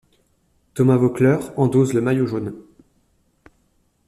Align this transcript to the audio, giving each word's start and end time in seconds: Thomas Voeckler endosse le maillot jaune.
Thomas 0.73 0.97
Voeckler 0.97 1.37
endosse 1.57 1.93
le 1.93 2.01
maillot 2.01 2.25
jaune. 2.25 2.55